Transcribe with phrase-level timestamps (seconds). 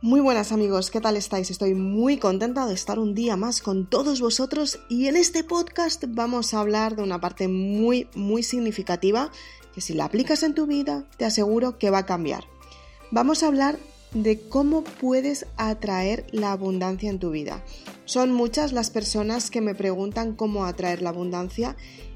[0.00, 1.50] Muy buenas amigos, ¿qué tal estáis?
[1.50, 6.04] Estoy muy contenta de estar un día más con todos vosotros y en este podcast
[6.06, 9.32] vamos a hablar de una parte muy, muy significativa
[9.74, 12.44] que si la aplicas en tu vida te aseguro que va a cambiar.
[13.10, 13.76] Vamos a hablar
[14.14, 17.64] de cómo puedes atraer la abundancia en tu vida.
[18.04, 21.74] Son muchas las personas que me preguntan cómo atraer la abundancia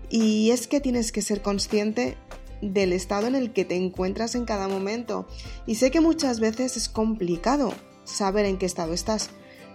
[0.09, 2.17] y es que tienes que ser consciente
[2.63, 5.27] del estado en el que te encuentras en cada momento.
[5.67, 9.31] Y sé que muchas veces es complicado saber en qué estado estás,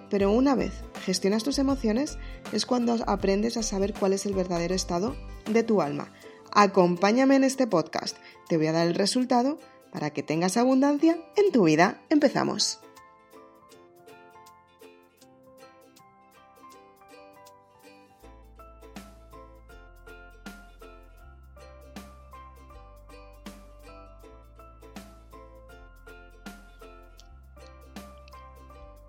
[0.09, 0.71] pero una vez
[1.05, 2.17] gestionas tus emociones
[2.51, 5.15] es cuando aprendes a saber cuál es el verdadero estado
[5.51, 6.11] de tu alma.
[6.51, 9.59] Acompáñame en este podcast, te voy a dar el resultado
[9.91, 12.01] para que tengas abundancia en tu vida.
[12.09, 12.79] Empezamos.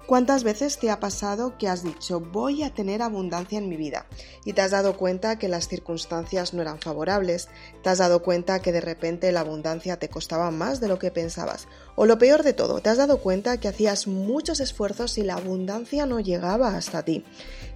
[0.08, 4.06] ¿Cuántas veces te ha pasado que has dicho voy a tener abundancia en mi vida
[4.46, 7.50] y te has dado cuenta que las circunstancias no eran favorables,
[7.82, 11.10] te has dado cuenta que de repente la abundancia te costaba más de lo que
[11.10, 15.24] pensabas o lo peor de todo, te has dado cuenta que hacías muchos esfuerzos y
[15.24, 17.26] la abundancia no llegaba hasta ti?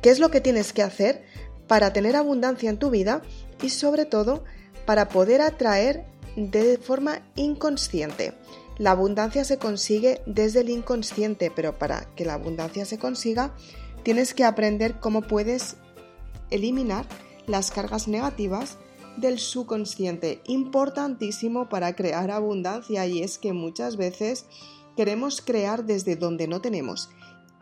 [0.00, 1.26] ¿Qué es lo que tienes que hacer
[1.68, 3.20] para tener abundancia en tu vida
[3.60, 4.42] y sobre todo
[4.86, 8.32] para poder atraer de forma inconsciente?
[8.78, 13.54] La abundancia se consigue desde el inconsciente, pero para que la abundancia se consiga,
[14.02, 15.76] tienes que aprender cómo puedes
[16.50, 17.06] eliminar
[17.46, 18.78] las cargas negativas
[19.16, 20.40] del subconsciente.
[20.46, 24.46] Importantísimo para crear abundancia y es que muchas veces
[24.96, 27.10] queremos crear desde donde no tenemos.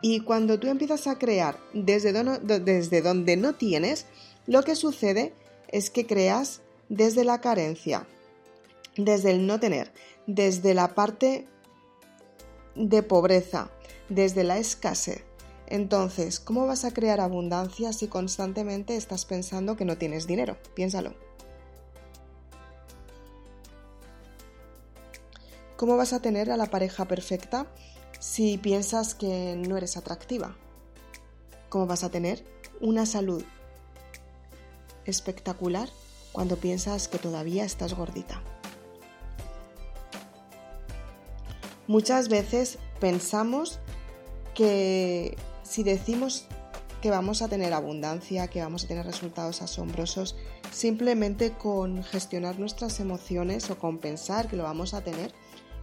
[0.01, 2.11] Y cuando tú empiezas a crear desde,
[2.59, 4.07] desde donde no tienes,
[4.47, 5.33] lo que sucede
[5.67, 8.07] es que creas desde la carencia,
[8.97, 9.91] desde el no tener
[10.27, 11.47] desde la parte
[12.75, 13.69] de pobreza,
[14.09, 15.23] desde la escasez.
[15.67, 20.57] Entonces, ¿cómo vas a crear abundancia si constantemente estás pensando que no tienes dinero?
[20.75, 21.13] Piénsalo.
[25.77, 27.65] ¿Cómo vas a tener a la pareja perfecta
[28.19, 30.55] si piensas que no eres atractiva?
[31.69, 32.45] ¿Cómo vas a tener
[32.81, 33.43] una salud
[35.05, 35.89] espectacular
[36.31, 38.43] cuando piensas que todavía estás gordita?
[41.91, 43.81] Muchas veces pensamos
[44.55, 46.45] que si decimos
[47.01, 50.37] que vamos a tener abundancia, que vamos a tener resultados asombrosos,
[50.71, 55.33] simplemente con gestionar nuestras emociones o con pensar que lo vamos a tener,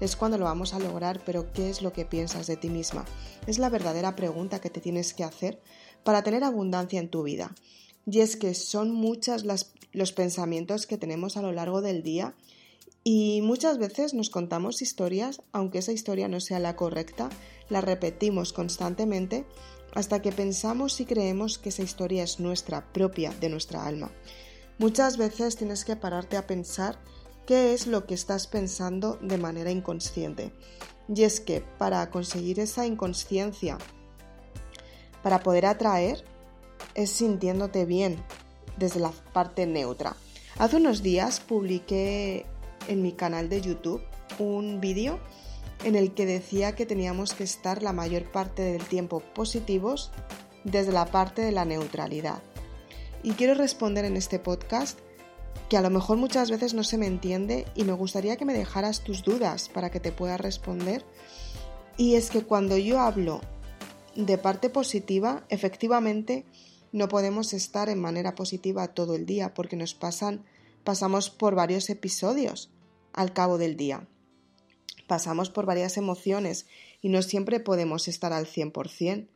[0.00, 3.04] es cuando lo vamos a lograr, pero ¿qué es lo que piensas de ti misma?
[3.46, 5.60] Es la verdadera pregunta que te tienes que hacer
[6.04, 7.54] para tener abundancia en tu vida.
[8.06, 12.34] Y es que son muchas los pensamientos que tenemos a lo largo del día
[13.10, 17.30] y muchas veces nos contamos historias, aunque esa historia no sea la correcta,
[17.70, 19.46] la repetimos constantemente
[19.94, 24.10] hasta que pensamos y creemos que esa historia es nuestra, propia de nuestra alma.
[24.76, 26.98] Muchas veces tienes que pararte a pensar
[27.46, 30.52] qué es lo que estás pensando de manera inconsciente.
[31.08, 33.78] Y es que para conseguir esa inconsciencia,
[35.22, 36.26] para poder atraer,
[36.94, 38.22] es sintiéndote bien
[38.76, 40.14] desde la parte neutra.
[40.58, 42.44] Hace unos días publiqué
[42.88, 44.02] en mi canal de YouTube
[44.38, 45.20] un vídeo
[45.84, 50.10] en el que decía que teníamos que estar la mayor parte del tiempo positivos
[50.64, 52.42] desde la parte de la neutralidad.
[53.22, 54.98] Y quiero responder en este podcast
[55.68, 58.54] que a lo mejor muchas veces no se me entiende y me gustaría que me
[58.54, 61.04] dejaras tus dudas para que te pueda responder.
[61.96, 63.40] Y es que cuando yo hablo
[64.14, 66.44] de parte positiva, efectivamente
[66.92, 70.44] no podemos estar en manera positiva todo el día porque nos pasan
[70.84, 72.70] pasamos por varios episodios
[73.18, 74.06] al cabo del día.
[75.08, 76.66] Pasamos por varias emociones
[77.02, 79.28] y no siempre podemos estar al 100%.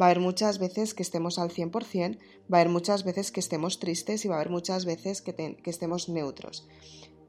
[0.00, 2.18] Va a haber muchas veces que estemos al 100%,
[2.52, 5.34] va a haber muchas veces que estemos tristes y va a haber muchas veces que,
[5.34, 6.66] que estemos neutros.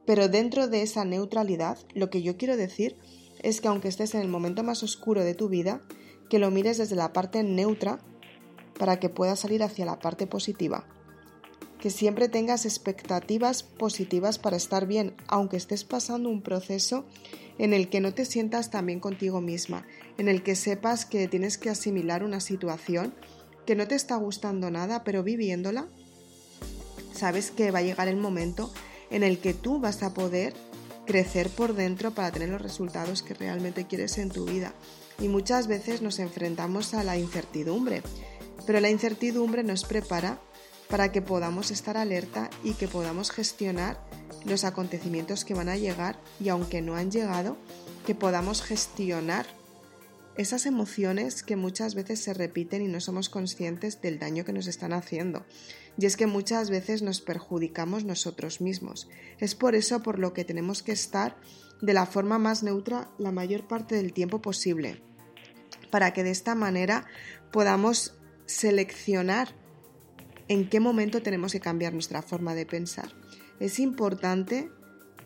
[0.08, 2.98] Pero dentro de esa neutralidad, lo que yo quiero decir
[3.44, 5.84] es que aunque estés en el momento más oscuro de tu vida,
[6.28, 8.00] que lo mires desde la parte neutra
[8.80, 10.88] para que puedas salir hacia la parte positiva
[11.80, 17.06] que siempre tengas expectativas positivas para estar bien, aunque estés pasando un proceso
[17.58, 19.86] en el que no te sientas tan bien contigo misma,
[20.18, 23.14] en el que sepas que tienes que asimilar una situación
[23.66, 25.88] que no te está gustando nada, pero viviéndola,
[27.14, 28.72] sabes que va a llegar el momento
[29.10, 30.54] en el que tú vas a poder
[31.06, 34.74] crecer por dentro para tener los resultados que realmente quieres en tu vida.
[35.20, 38.04] Y muchas veces nos enfrentamos a la incertidumbre,
[38.66, 40.40] pero la incertidumbre nos prepara
[40.90, 44.04] para que podamos estar alerta y que podamos gestionar
[44.46, 47.58] los acontecimientos que van a llegar y aunque no han llegado,
[48.06, 49.46] que podamos gestionar
[50.36, 54.68] esas emociones que muchas veces se repiten y no somos conscientes del daño que nos
[54.68, 55.46] están haciendo.
[55.98, 59.10] Y es que muchas veces nos perjudicamos nosotros mismos.
[59.38, 61.38] Es por eso por lo que tenemos que estar
[61.82, 65.02] de la forma más neutra la mayor parte del tiempo posible,
[65.92, 67.06] para que de esta manera
[67.52, 68.16] podamos
[68.46, 69.59] seleccionar
[70.50, 73.14] en qué momento tenemos que cambiar nuestra forma de pensar.
[73.60, 74.70] Es importante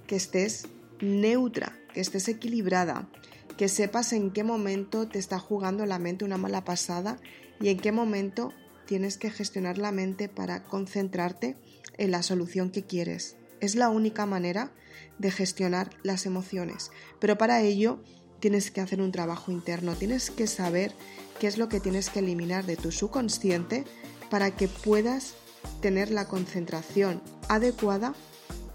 [0.05, 0.67] que estés
[1.01, 3.09] neutra, que estés equilibrada,
[3.57, 7.17] que sepas en qué momento te está jugando la mente una mala pasada
[7.59, 8.53] y en qué momento
[8.85, 11.55] tienes que gestionar la mente para concentrarte
[11.97, 13.37] en la solución que quieres.
[13.61, 14.73] Es la única manera
[15.19, 18.03] de gestionar las emociones, pero para ello
[18.41, 20.91] tienes que hacer un trabajo interno, tienes que saber
[21.39, 23.85] qué es lo que tienes que eliminar de tu subconsciente
[24.33, 25.35] para que puedas
[25.79, 28.15] tener la concentración adecuada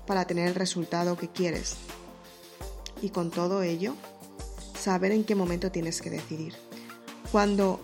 [0.06, 1.75] para tener el resultado que quieres.
[3.02, 3.96] Y con todo ello,
[4.78, 6.55] saber en qué momento tienes que decidir.
[7.32, 7.81] Cuando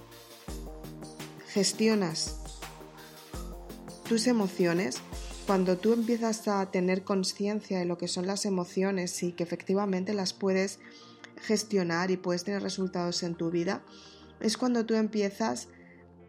[1.49, 2.37] gestionas
[4.09, 4.99] tus emociones,
[5.45, 10.15] cuando tú empiezas a tener conciencia de lo que son las emociones y que efectivamente
[10.15, 10.79] las puedes
[11.43, 13.83] gestionar y puedes tener resultados en tu vida,
[14.39, 15.67] es cuando tú empiezas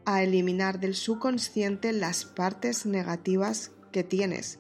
[0.06, 4.60] a eliminar del subconsciente las partes negativas que tienes,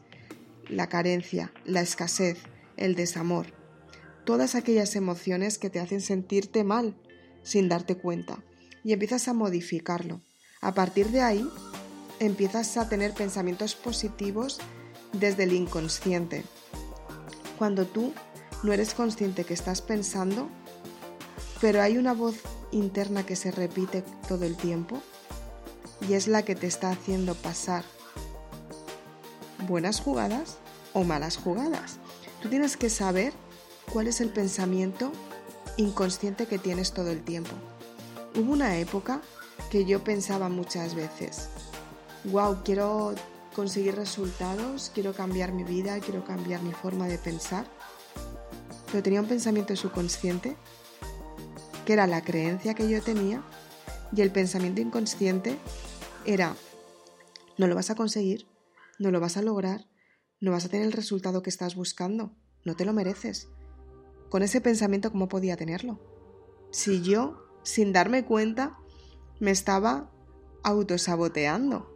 [0.69, 2.39] la carencia, la escasez,
[2.77, 3.55] el desamor
[4.25, 6.95] todas aquellas emociones que te hacen sentirte mal
[7.43, 8.43] sin darte cuenta
[8.83, 10.21] y empiezas a modificarlo.
[10.61, 11.47] A partir de ahí,
[12.19, 14.59] empiezas a tener pensamientos positivos
[15.13, 16.43] desde el inconsciente.
[17.57, 18.13] Cuando tú
[18.63, 20.49] no eres consciente que estás pensando,
[21.61, 22.35] pero hay una voz
[22.71, 25.01] interna que se repite todo el tiempo
[26.07, 27.83] y es la que te está haciendo pasar
[29.67, 30.57] buenas jugadas
[30.93, 31.97] o malas jugadas.
[32.41, 33.33] Tú tienes que saber
[33.91, 35.11] cuál es el pensamiento
[35.77, 37.51] inconsciente que tienes todo el tiempo.
[38.35, 39.21] Hubo una época
[39.71, 41.49] que yo pensaba muchas veces,
[42.25, 43.15] wow, quiero
[43.55, 47.65] conseguir resultados, quiero cambiar mi vida, quiero cambiar mi forma de pensar,
[48.91, 50.55] pero tenía un pensamiento subconsciente
[51.85, 53.41] que era la creencia que yo tenía
[54.15, 55.57] y el pensamiento inconsciente
[56.25, 56.55] era,
[57.57, 58.47] no lo vas a conseguir,
[58.99, 59.87] no lo vas a lograr,
[60.39, 63.49] no vas a tener el resultado que estás buscando, no te lo mereces,
[64.29, 65.99] con ese pensamiento cómo podía tenerlo.
[66.71, 68.77] Si yo, sin darme cuenta,
[69.39, 70.11] me estaba
[70.63, 71.91] autosaboteando.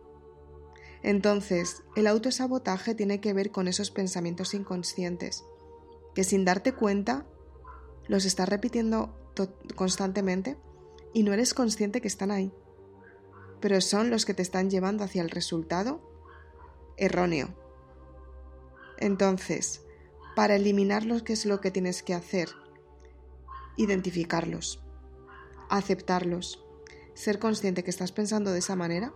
[1.02, 5.44] Entonces, el autosabotaje tiene que ver con esos pensamientos inconscientes,
[6.14, 7.26] que sin darte cuenta
[8.08, 9.16] los estás repitiendo
[9.76, 10.58] constantemente
[11.14, 12.52] y no eres consciente que están ahí,
[13.60, 16.02] pero son los que te están llevando hacia el resultado
[16.98, 17.50] erróneo.
[18.98, 19.82] Entonces,
[20.36, 22.50] para eliminarlos, ¿qué es lo que tienes que hacer?
[23.78, 24.84] Identificarlos,
[25.70, 26.66] aceptarlos,
[27.14, 29.14] ser consciente que estás pensando de esa manera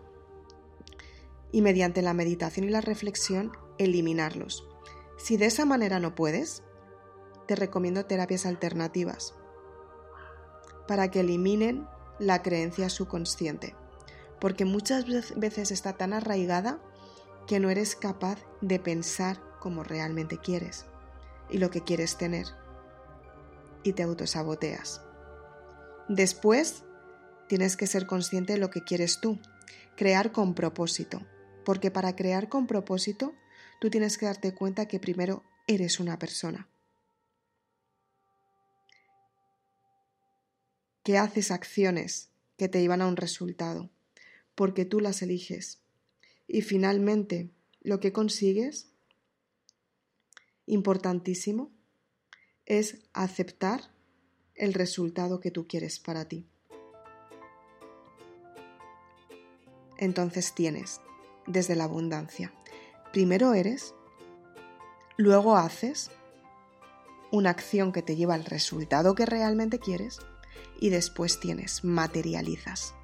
[1.51, 4.67] y mediante la meditación y la reflexión eliminarlos.
[5.17, 6.63] Si de esa manera no puedes,
[7.47, 9.35] te recomiendo terapias alternativas
[10.87, 11.87] para que eliminen
[12.19, 13.75] la creencia subconsciente,
[14.43, 15.05] porque muchas
[15.37, 16.77] veces está tan arraigada
[17.47, 20.85] que no eres capaz de pensar como realmente quieres
[21.49, 22.47] y lo que quieres tener.
[23.83, 25.01] Y te autosaboteas.
[26.09, 26.83] Después,
[27.47, 29.39] tienes que ser consciente de lo que quieres tú.
[29.95, 31.25] Crear con propósito.
[31.63, 33.33] Porque para crear con propósito,
[33.79, 36.67] tú tienes que darte cuenta que primero eres una persona.
[41.01, 43.89] Que haces acciones que te llevan a un resultado,
[44.55, 45.81] porque tú las eliges.
[46.47, 48.91] Y finalmente, lo que consigues
[50.65, 51.71] importantísimo
[52.65, 53.93] es aceptar
[54.55, 56.47] el resultado que tú quieres para ti.
[59.97, 61.01] Entonces tienes
[61.47, 62.53] desde la abundancia.
[63.11, 63.93] Primero eres,
[65.17, 66.11] luego haces
[67.31, 70.19] una acción que te lleva al resultado que realmente quieres
[70.79, 72.95] y después tienes, materializas.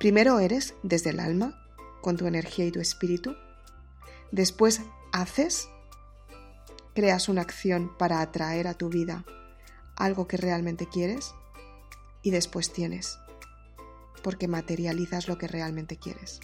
[0.00, 1.62] Primero eres desde el alma,
[2.00, 3.36] con tu energía y tu espíritu.
[4.32, 4.80] Después
[5.12, 5.68] haces
[6.94, 9.26] creas una acción para atraer a tu vida
[9.96, 11.34] algo que realmente quieres
[12.22, 13.18] y después tienes,
[14.22, 16.40] porque materializas lo que realmente quieres.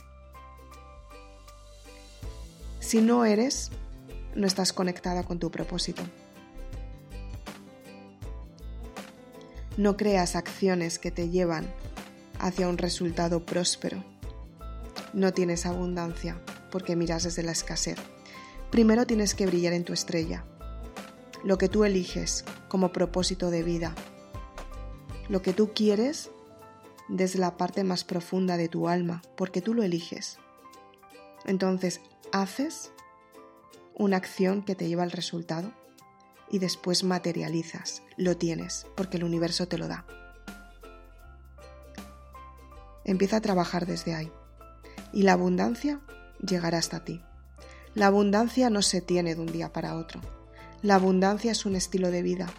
[2.80, 3.70] Si no eres,
[4.34, 6.02] no estás conectada con tu propósito.
[9.78, 11.72] No creas acciones que te llevan
[12.38, 14.04] hacia un resultado próspero.
[15.12, 16.40] No tienes abundancia
[16.70, 17.98] porque miras desde la escasez.
[18.70, 20.44] Primero tienes que brillar en tu estrella,
[21.44, 23.94] lo que tú eliges como propósito de vida.
[25.28, 26.30] lo que tú quieres
[27.08, 30.38] desde la parte más profunda de tu alma, porque tú lo eliges.
[31.44, 32.00] Entonces,
[32.32, 32.92] haces
[33.94, 35.72] una acción que te lleva al resultado
[36.50, 40.06] y después materializas, lo tienes, porque el universo te lo da.
[43.06, 44.32] Empieza a trabajar desde ahí
[45.12, 46.00] y la abundancia
[46.44, 47.22] llegará hasta ti.
[47.94, 50.20] La abundancia no se tiene de un día para otro.
[50.82, 52.52] La abundancia es un estilo de vida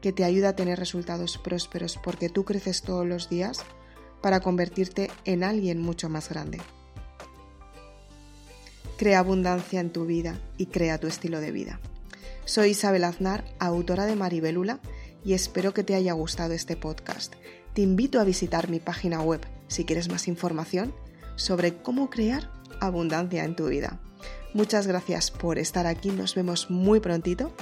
[0.00, 3.58] que te ayuda a tener resultados prósperos porque tú creces todos los días
[4.22, 6.60] para convertirte en alguien mucho más grande.
[8.96, 11.78] Crea abundancia en tu vida y crea tu estilo de vida.
[12.46, 14.80] Soy Isabel Aznar, autora de Maribelula,
[15.24, 17.34] y espero que te haya gustado este podcast.
[17.74, 20.94] Te invito a visitar mi página web si quieres más información
[21.36, 23.98] sobre cómo crear abundancia en tu vida.
[24.54, 27.52] Muchas gracias por estar aquí, nos vemos muy prontito.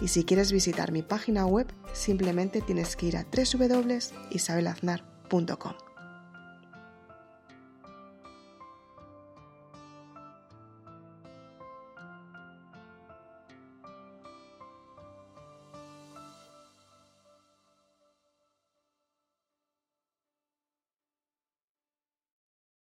[0.00, 5.91] Y si quieres visitar mi página web, simplemente tienes que ir a www.isabelaznar.com.